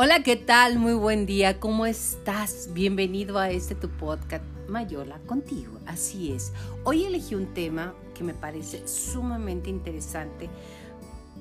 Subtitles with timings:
[0.00, 0.78] Hola, ¿qué tal?
[0.78, 1.58] Muy buen día.
[1.58, 2.72] ¿Cómo estás?
[2.72, 5.80] Bienvenido a este tu podcast Mayola contigo.
[5.86, 6.52] Así es.
[6.84, 10.48] Hoy elegí un tema que me parece sumamente interesante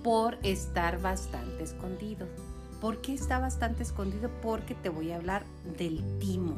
[0.03, 2.25] por estar bastante escondido.
[2.81, 4.31] ¿Por qué está bastante escondido?
[4.41, 5.45] Porque te voy a hablar
[5.77, 6.55] del timo.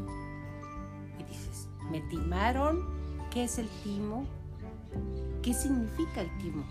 [1.19, 2.79] Y dices, ¿me timaron?
[3.29, 4.25] ¿Qué es el timo?
[5.41, 6.65] ¿Qué significa el timo?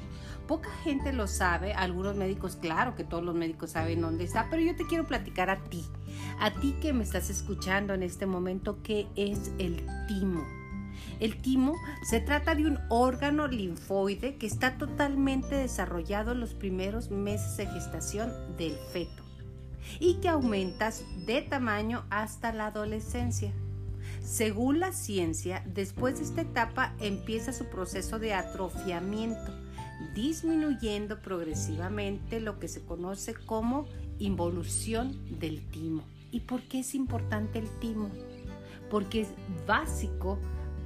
[0.47, 4.63] Poca gente lo sabe, algunos médicos, claro que todos los médicos saben dónde está, pero
[4.63, 5.85] yo te quiero platicar a ti,
[6.41, 10.45] a ti que me estás escuchando en este momento, ¿qué es el timo?
[11.21, 17.11] El timo se trata de un órgano linfoide que está totalmente desarrollado en los primeros
[17.11, 19.23] meses de gestación del feto
[20.01, 20.91] y que aumenta
[21.27, 23.53] de tamaño hasta la adolescencia.
[24.29, 29.55] Según la ciencia, después de esta etapa empieza su proceso de atrofiamiento
[30.15, 33.87] disminuyendo progresivamente lo que se conoce como
[34.19, 36.03] involución del timo.
[36.31, 38.11] ¿Y por qué es importante el timo?
[38.91, 39.29] Porque es
[39.67, 40.39] básico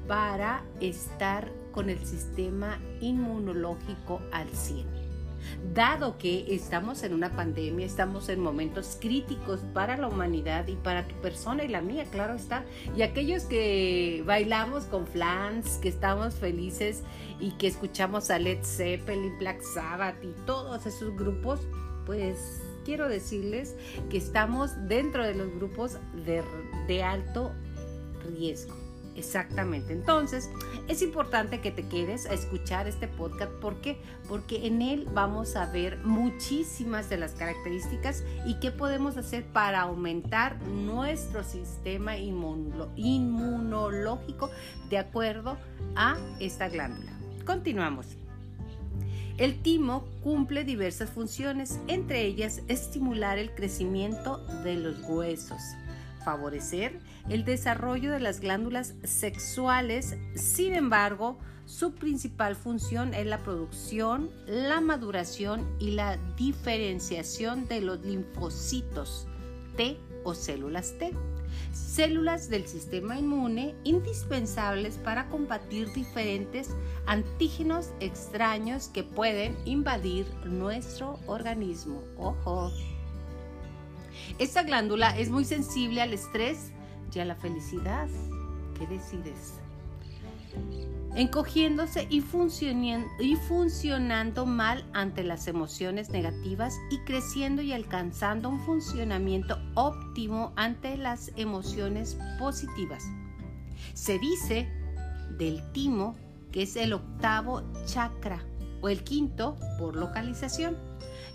[0.06, 5.01] para estar con el sistema inmunológico al 100
[5.74, 11.06] dado que estamos en una pandemia, estamos en momentos críticos para la humanidad y para
[11.06, 12.64] tu persona y la mía, claro está.
[12.96, 17.02] Y aquellos que bailamos con flans, que estamos felices
[17.40, 21.60] y que escuchamos a Led Zeppelin, Black Sabbath y todos esos grupos,
[22.06, 23.76] pues quiero decirles
[24.10, 26.42] que estamos dentro de los grupos de,
[26.86, 27.52] de alto
[28.24, 28.81] riesgo.
[29.14, 29.92] Exactamente.
[29.92, 30.50] Entonces,
[30.88, 33.52] es importante que te quedes a escuchar este podcast.
[33.52, 33.98] ¿Por qué?
[34.28, 39.82] Porque en él vamos a ver muchísimas de las características y qué podemos hacer para
[39.82, 44.50] aumentar nuestro sistema inmunológico
[44.88, 45.58] de acuerdo
[45.94, 47.12] a esta glándula.
[47.44, 48.06] Continuamos.
[49.38, 55.58] El timo cumple diversas funciones, entre ellas estimular el crecimiento de los huesos
[56.24, 60.16] favorecer el desarrollo de las glándulas sexuales.
[60.34, 68.04] Sin embargo, su principal función es la producción, la maduración y la diferenciación de los
[68.04, 69.26] linfocitos
[69.76, 71.12] T o células T,
[71.72, 76.70] células del sistema inmune indispensables para combatir diferentes
[77.06, 82.02] antígenos extraños que pueden invadir nuestro organismo.
[82.16, 82.70] Ojo.
[84.38, 86.72] Esta glándula es muy sensible al estrés
[87.14, 88.08] y a la felicidad.
[88.78, 89.54] ¿Qué decides?
[91.14, 92.24] Encogiéndose y,
[93.20, 100.96] y funcionando mal ante las emociones negativas y creciendo y alcanzando un funcionamiento óptimo ante
[100.96, 103.04] las emociones positivas.
[103.92, 104.68] Se dice
[105.36, 106.16] del timo
[106.50, 108.42] que es el octavo chakra
[108.80, 110.76] o el quinto por localización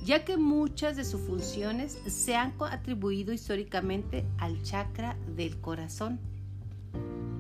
[0.04, 6.20] ya que muchas de sus funciones se han atribuido históricamente al chakra del corazón.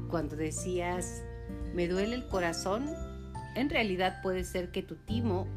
[0.10, 1.24] Cuando decías,
[1.74, 2.90] me duele el corazón,
[3.56, 5.48] en realidad puede ser que tu timo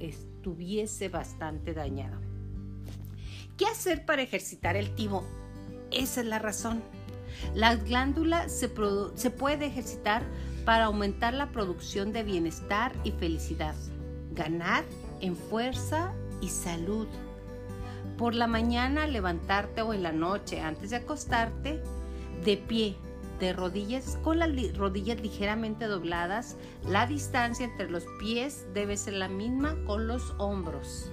[0.00, 2.20] estuviese bastante dañado.
[3.56, 5.24] ¿Qué hacer para ejercitar el timo?
[5.90, 6.82] Esa es la razón.
[7.54, 8.70] La glándula se,
[9.14, 10.22] se puede ejercitar
[10.64, 13.74] para aumentar la producción de bienestar y felicidad,
[14.32, 14.84] ganar
[15.20, 17.06] en fuerza y salud.
[18.18, 21.82] Por la mañana levantarte o en la noche antes de acostarte,
[22.44, 22.96] de pie,
[23.40, 29.28] de rodillas, con las rodillas ligeramente dobladas, la distancia entre los pies debe ser la
[29.28, 31.10] misma con los hombros.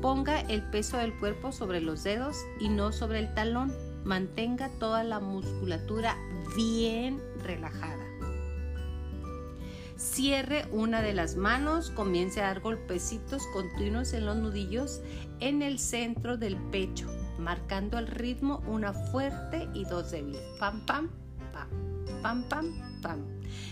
[0.00, 3.72] Ponga el peso del cuerpo sobre los dedos y no sobre el talón.
[4.04, 6.16] Mantenga toda la musculatura
[6.56, 8.15] bien relajada.
[9.96, 15.00] Cierre una de las manos, comience a dar golpecitos continuos en los nudillos
[15.40, 17.08] en el centro del pecho,
[17.38, 20.42] marcando el ritmo una fuerte y dos débiles.
[20.60, 21.08] Pam, pam,
[21.50, 21.68] pam,
[22.22, 23.24] pam, pam, pam.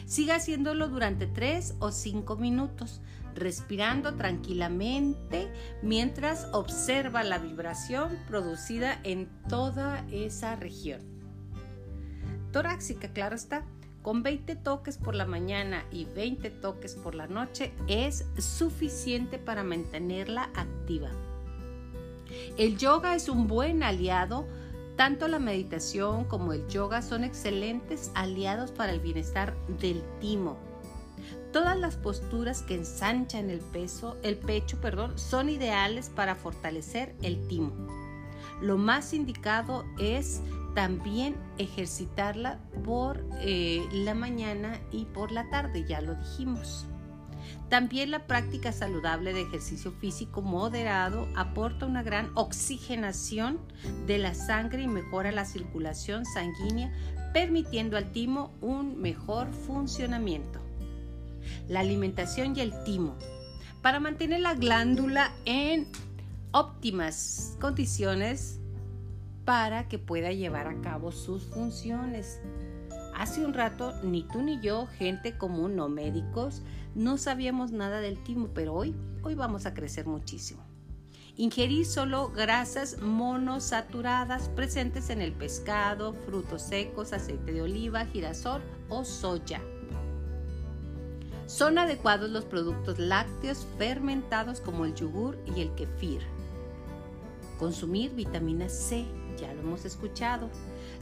[0.06, 3.02] Siga haciéndolo durante tres o cinco minutos,
[3.34, 5.52] respirando tranquilamente
[5.82, 11.02] mientras observa la vibración producida en toda esa región.
[12.50, 13.66] Torácica, claro está.
[14.04, 19.64] Con 20 toques por la mañana y 20 toques por la noche es suficiente para
[19.64, 21.08] mantenerla activa.
[22.58, 24.46] El yoga es un buen aliado.
[24.96, 30.58] Tanto la meditación como el yoga son excelentes aliados para el bienestar del timo.
[31.50, 37.48] Todas las posturas que ensanchan el, peso, el pecho perdón, son ideales para fortalecer el
[37.48, 37.72] timo.
[38.60, 40.42] Lo más indicado es
[40.75, 46.87] también ejercitarla por eh, la mañana y por la tarde, ya lo dijimos.
[47.69, 53.59] También la práctica saludable de ejercicio físico moderado aporta una gran oxigenación
[54.06, 56.93] de la sangre y mejora la circulación sanguínea,
[57.32, 60.61] permitiendo al timo un mejor funcionamiento.
[61.69, 63.17] La alimentación y el timo.
[63.82, 65.88] Para mantener la glándula en
[66.53, 68.61] óptimas condiciones
[69.44, 72.41] para que pueda llevar a cabo sus funciones.
[73.14, 76.62] Hace un rato, ni tú ni yo, gente común, no médicos,
[76.94, 80.62] no sabíamos nada del timo, pero hoy, hoy vamos a crecer muchísimo.
[81.37, 89.05] Ingerir solo grasas monosaturadas presentes en el pescado, frutos secos, aceite de oliva, girasol o
[89.05, 89.61] soya.
[91.47, 96.23] Son adecuados los productos lácteos fermentados como el yogur y el kefir.
[97.58, 99.05] Consumir vitamina C,
[99.44, 100.49] ya lo hemos escuchado.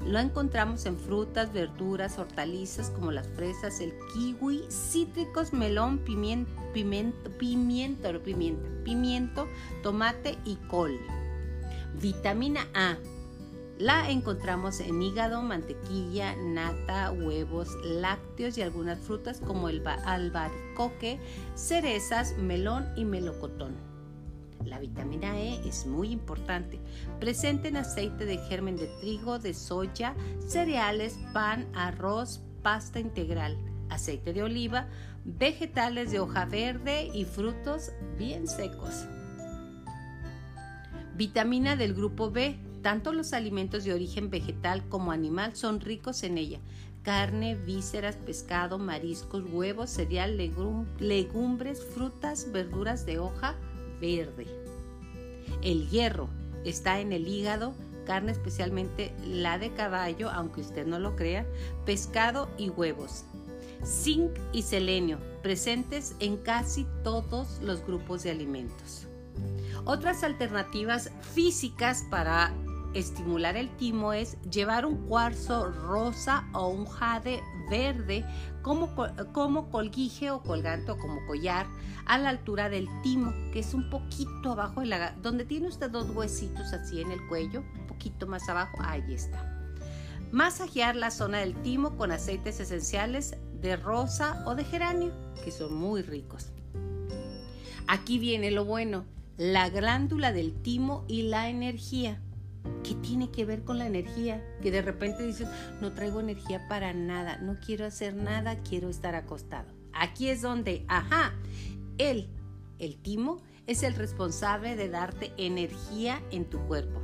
[0.04, 7.30] Lo encontramos en frutas, verduras, hortalizas como las fresas, el kiwi, cítricos, melón, pimiento, pimiento,
[7.38, 9.48] pimiento, pimiento, pimiento,
[9.82, 10.98] tomate y col.
[12.00, 12.96] Vitamina A.
[13.78, 21.18] La encontramos en hígado, mantequilla, nata, huevos, lácteos y algunas frutas como el albaricoque,
[21.54, 23.91] cerezas, melón y melocotón.
[24.66, 26.80] La vitamina E es muy importante,
[27.20, 30.14] presente en aceite de germen de trigo, de soya,
[30.46, 33.56] cereales, pan, arroz, pasta integral,
[33.90, 34.88] aceite de oliva,
[35.24, 39.06] vegetales de hoja verde y frutos bien secos.
[41.16, 42.58] Vitamina del grupo B.
[42.82, 46.58] Tanto los alimentos de origen vegetal como animal son ricos en ella.
[47.02, 53.54] Carne, vísceras, pescado, mariscos, huevos, cereal, legumbres, frutas, verduras de hoja
[54.02, 54.46] verde.
[55.62, 56.28] El hierro
[56.64, 57.72] está en el hígado,
[58.04, 61.46] carne especialmente la de caballo, aunque usted no lo crea,
[61.86, 63.24] pescado y huevos.
[63.84, 69.06] Zinc y selenio, presentes en casi todos los grupos de alimentos.
[69.84, 72.52] Otras alternativas físicas para
[72.94, 77.42] estimular el timo es llevar un cuarzo rosa o un jade
[77.72, 78.24] verde
[78.60, 78.94] como,
[79.32, 81.66] como colguije o colgante o como collar
[82.04, 85.12] a la altura del timo, que es un poquito abajo de la...
[85.22, 89.48] donde tiene usted dos huesitos así en el cuello, un poquito más abajo, ahí está.
[90.32, 95.74] Masajear la zona del timo con aceites esenciales de rosa o de geranio, que son
[95.74, 96.52] muy ricos.
[97.88, 99.06] Aquí viene lo bueno,
[99.38, 102.20] la glándula del timo y la energía.
[102.84, 104.42] ¿Qué tiene que ver con la energía?
[104.60, 105.48] Que de repente dices,
[105.80, 109.72] no traigo energía para nada, no quiero hacer nada, quiero estar acostado.
[109.92, 111.34] Aquí es donde, ajá,
[111.98, 112.28] él,
[112.78, 117.00] el timo, es el responsable de darte energía en tu cuerpo.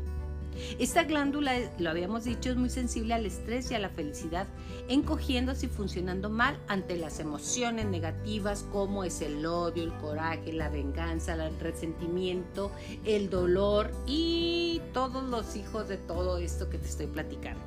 [0.78, 4.46] Esta glándula, lo habíamos dicho, es muy sensible al estrés y a la felicidad,
[4.88, 10.68] encogiéndose y funcionando mal ante las emociones negativas como es el odio, el coraje, la
[10.68, 12.72] venganza, el resentimiento,
[13.04, 17.62] el dolor y todos los hijos de todo esto que te estoy platicando.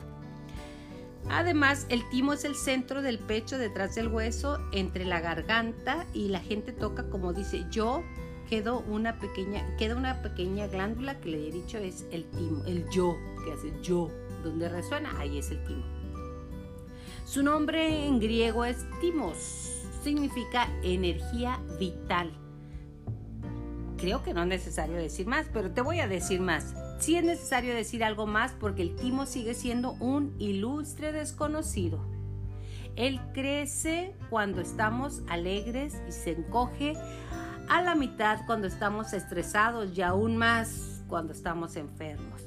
[1.30, 6.30] Además, el timo es el centro del pecho detrás del hueso, entre la garganta y
[6.30, 8.04] la gente toca como dice yo
[8.52, 12.86] quedó una pequeña, queda una pequeña glándula que le he dicho es el timo, el
[12.90, 13.16] yo,
[13.46, 14.12] que hace yo,
[14.44, 15.86] donde resuena, ahí es el timo.
[17.24, 19.38] Su nombre en griego es timos,
[20.04, 22.30] significa energía vital.
[23.96, 26.76] Creo que no es necesario decir más, pero te voy a decir más.
[27.00, 32.06] Sí es necesario decir algo más porque el timo sigue siendo un ilustre desconocido.
[32.98, 36.98] Él crece cuando estamos alegres y se encoge
[37.72, 42.42] a la mitad cuando estamos estresados y aún más cuando estamos enfermos.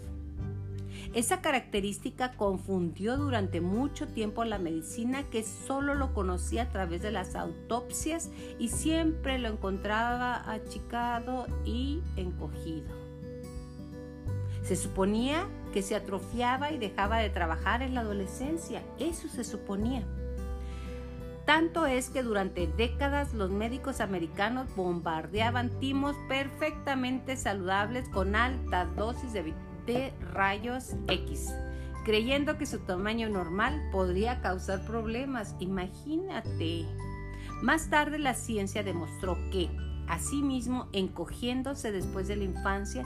[1.14, 7.10] Esa característica confundió durante mucho tiempo la medicina que solo lo conocía a través de
[7.10, 8.28] las autopsias
[8.58, 12.94] y siempre lo encontraba achicado y encogido.
[14.62, 20.04] Se suponía que se atrofiaba y dejaba de trabajar en la adolescencia, eso se suponía.
[21.46, 29.34] Tanto es que durante décadas los médicos americanos bombardeaban timos perfectamente saludables con altas dosis
[29.34, 31.52] de, rayos X,
[32.06, 35.54] creyendo que su tamaño normal podría causar problemas.
[35.58, 36.86] Imagínate.
[37.60, 39.68] Más tarde la ciencia demostró que,
[40.08, 43.04] asimismo, encogiéndose después de la infancia,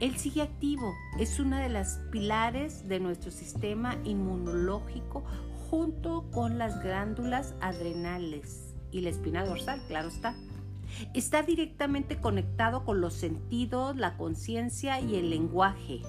[0.00, 5.24] él sigue activo, es una de las pilares de nuestro sistema inmunológico
[5.70, 10.34] junto con las glándulas adrenales y la espina dorsal, claro está.
[11.14, 16.02] Está directamente conectado con los sentidos, la conciencia y el lenguaje.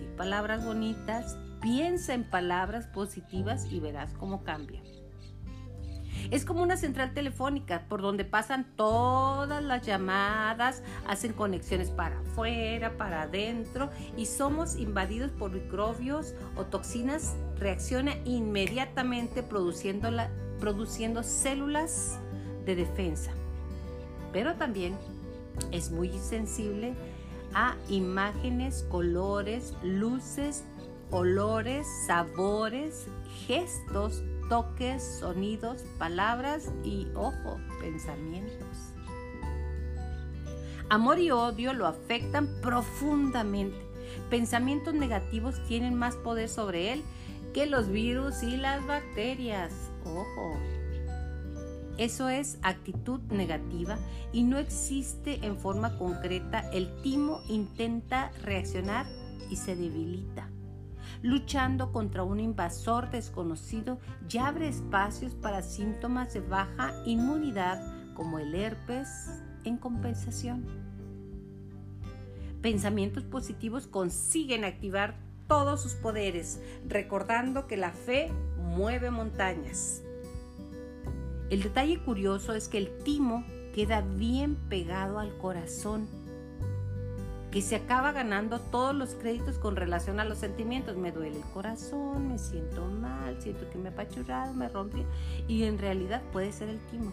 [0.00, 4.82] Di palabras bonitas, piensa en palabras positivas y verás cómo cambia.
[6.30, 12.96] Es como una central telefónica por donde pasan todas las llamadas, hacen conexiones para afuera,
[12.96, 20.10] para adentro y somos invadidos por microbios o toxinas, reacciona inmediatamente produciendo,
[20.58, 22.18] produciendo células
[22.64, 23.32] de defensa.
[24.32, 24.96] Pero también
[25.72, 26.94] es muy sensible
[27.54, 30.64] a imágenes, colores, luces,
[31.10, 33.06] olores, sabores,
[33.46, 38.92] gestos, toques, sonidos, palabras y, ojo, pensamientos.
[40.90, 43.78] Amor y odio lo afectan profundamente.
[44.28, 47.04] Pensamientos negativos tienen más poder sobre él
[47.54, 49.72] que los virus y las bacterias.
[50.04, 50.58] Ojo.
[51.96, 53.98] Eso es actitud negativa
[54.32, 56.68] y no existe en forma concreta.
[56.72, 59.06] El timo intenta reaccionar
[59.48, 60.49] y se debilita.
[61.22, 67.80] Luchando contra un invasor desconocido ya abre espacios para síntomas de baja inmunidad
[68.14, 70.64] como el herpes en compensación.
[72.62, 80.02] Pensamientos positivos consiguen activar todos sus poderes, recordando que la fe mueve montañas.
[81.50, 86.08] El detalle curioso es que el timo queda bien pegado al corazón,
[87.50, 90.96] que se acaba ganando todos los créditos con relación a los sentimientos.
[90.96, 95.04] Me duele el corazón, me siento mal, siento que me ha apachurrado, me rompí.
[95.48, 97.12] Y en realidad puede ser el timo.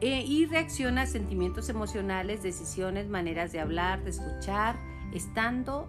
[0.00, 4.76] Eh, y reacciona a sentimientos emocionales, decisiones, maneras de hablar, de escuchar,
[5.12, 5.88] estando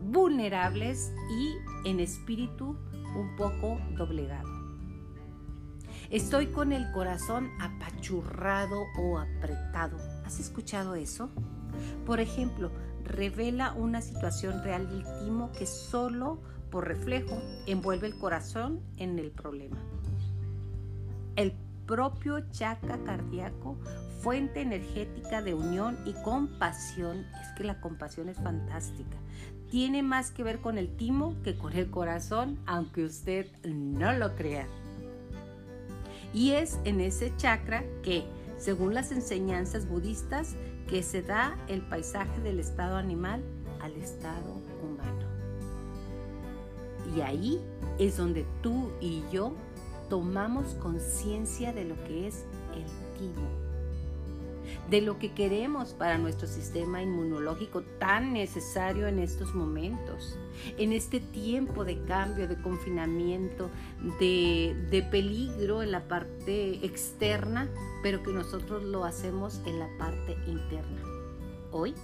[0.00, 2.78] vulnerables y en espíritu
[3.16, 4.53] un poco doblegado.
[6.10, 9.96] Estoy con el corazón apachurrado o apretado.
[10.24, 11.30] ¿Has escuchado eso?
[12.06, 12.70] Por ejemplo,
[13.04, 19.30] revela una situación real del timo que solo por reflejo envuelve el corazón en el
[19.30, 19.76] problema.
[21.36, 21.52] El
[21.86, 23.76] propio chakra cardíaco,
[24.20, 29.18] fuente energética de unión y compasión, es que la compasión es fantástica
[29.74, 34.36] tiene más que ver con el timo que con el corazón, aunque usted no lo
[34.36, 34.68] crea.
[36.34, 38.24] Y es en ese chakra que,
[38.58, 40.56] según las enseñanzas budistas,
[40.88, 43.42] que se da el paisaje del estado animal
[43.80, 45.28] al estado humano.
[47.16, 47.60] Y ahí
[47.98, 49.54] es donde tú y yo
[50.10, 52.84] tomamos conciencia de lo que es el
[53.18, 53.63] timo
[54.90, 60.38] de lo que queremos para nuestro sistema inmunológico tan necesario en estos momentos,
[60.78, 63.70] en este tiempo de cambio, de confinamiento,
[64.20, 67.68] de, de peligro en la parte externa,
[68.02, 71.02] pero que nosotros lo hacemos en la parte interna.
[71.72, 71.94] Hoy,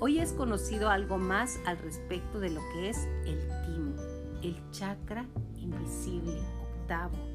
[0.00, 3.94] hoy es conocido algo más al respecto de lo que es el timo,
[4.42, 5.26] el chakra
[5.60, 6.40] invisible
[6.80, 7.33] octavo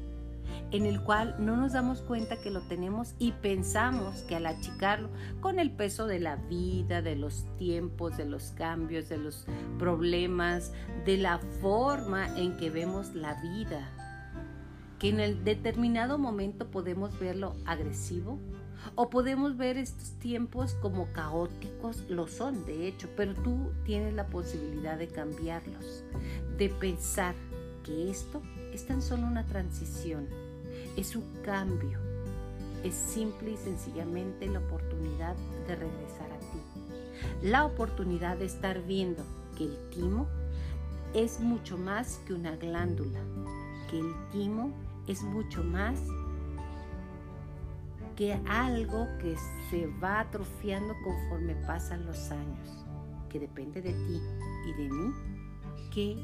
[0.72, 5.08] en el cual no nos damos cuenta que lo tenemos y pensamos que al achicarlo
[5.40, 9.46] con el peso de la vida, de los tiempos, de los cambios, de los
[9.78, 10.72] problemas,
[11.04, 13.90] de la forma en que vemos la vida,
[14.98, 18.38] que en el determinado momento podemos verlo agresivo
[18.94, 24.26] o podemos ver estos tiempos como caóticos, lo son de hecho, pero tú tienes la
[24.26, 26.04] posibilidad de cambiarlos,
[26.56, 27.34] de pensar
[27.82, 28.40] que esto
[28.72, 30.28] es tan solo una transición
[30.96, 31.98] es un cambio.
[32.84, 36.60] Es simple y sencillamente la oportunidad de regresar a ti.
[37.42, 39.22] La oportunidad de estar viendo
[39.56, 40.26] que el timo
[41.14, 43.20] es mucho más que una glándula,
[43.90, 44.72] que el timo
[45.06, 45.98] es mucho más
[48.16, 49.34] que algo que
[49.70, 52.84] se va atrofiando conforme pasan los años,
[53.28, 54.20] que depende de ti
[54.66, 55.12] y de mí
[55.90, 56.16] que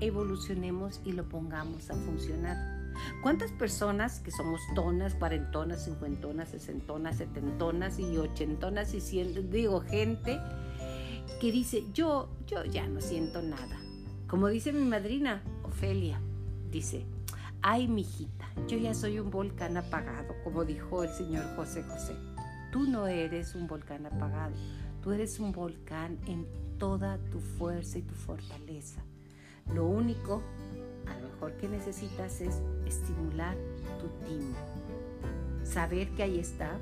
[0.00, 2.79] evolucionemos y lo pongamos a funcionar.
[3.22, 10.38] ¿Cuántas personas que somos tonas, cuarentonas, cincuentonas, sesentonas, setentonas y ochentonas y cien, digo, gente
[11.40, 13.80] que dice, yo, yo ya no siento nada.
[14.28, 16.20] Como dice mi madrina, Ofelia,
[16.70, 17.04] dice,
[17.62, 22.14] ay, mijita, yo ya soy un volcán apagado, como dijo el señor José José.
[22.70, 24.54] Tú no eres un volcán apagado,
[25.02, 26.46] tú eres un volcán en
[26.78, 29.02] toda tu fuerza y tu fortaleza.
[29.74, 30.42] Lo único
[31.60, 33.56] que necesitas es estimular
[33.98, 34.56] tu timo.
[35.62, 36.78] Saber que ahí está,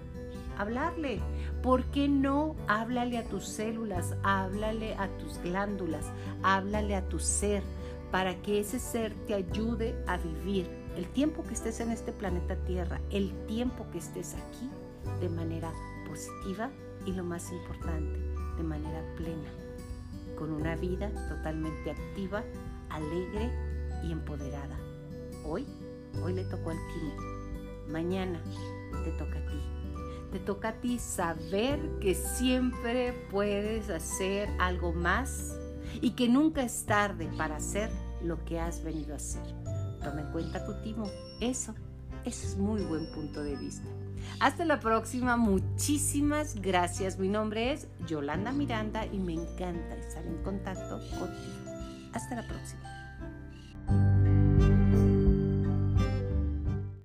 [0.56, 1.20] hablarle.
[1.62, 2.54] ¿Por qué no?
[2.68, 6.06] Háblale a tus células, háblale a tus glándulas,
[6.42, 7.62] háblale a tu ser,
[8.10, 12.56] para que ese ser te ayude a vivir el tiempo que estés en este planeta
[12.64, 14.70] Tierra, el tiempo que estés aquí
[15.20, 15.72] de manera
[16.08, 16.70] positiva
[17.04, 18.18] y lo más importante,
[18.56, 19.50] de manera plena,
[20.37, 22.42] con una vida totalmente activa,
[22.88, 23.52] alegre
[24.02, 24.78] y empoderada.
[25.44, 25.66] Hoy,
[26.22, 27.14] hoy le tocó al Timo.
[27.88, 28.40] Mañana
[29.04, 29.60] te toca a ti.
[30.32, 35.56] Te toca a ti saber que siempre puedes hacer algo más
[36.02, 37.90] y que nunca es tarde para hacer
[38.22, 39.42] lo que has venido a hacer.
[40.02, 41.10] Toma en cuenta tu timo.
[41.40, 41.74] Eso,
[42.24, 43.88] eso es muy buen punto de vista.
[44.40, 45.36] Hasta la próxima.
[45.36, 47.18] Muchísimas gracias.
[47.18, 51.72] Mi nombre es Yolanda Miranda y me encanta estar en contacto contigo.
[52.12, 52.97] Hasta la próxima.